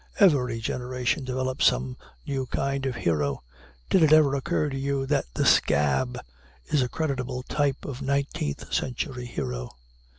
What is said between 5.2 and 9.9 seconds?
the "scab" is a creditable type of nineteenth century hero?